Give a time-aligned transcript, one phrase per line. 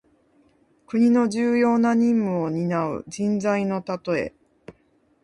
[0.87, 4.33] 国の重要な任務をになう人材のたとえ。